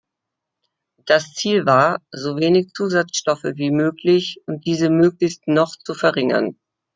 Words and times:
Das 1.05 1.31
Ziel 1.35 1.67
war, 1.67 2.01
sowenig 2.11 2.73
Zusatzstoffe 2.73 3.43
wie 3.53 3.69
möglich 3.69 4.41
und 4.47 4.65
diese 4.65 4.89
möglichst 4.89 5.47
noch 5.47 5.75
zu 5.77 5.93
verringern. 5.93 6.57